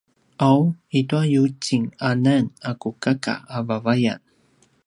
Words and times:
’aw 0.47 0.61
i 0.99 1.01
tua 1.07 1.21
yucinganan 1.33 2.45
a 2.69 2.71
ku 2.81 2.89
kaka 3.03 3.33
a 3.55 3.57
vavayan 3.67 4.21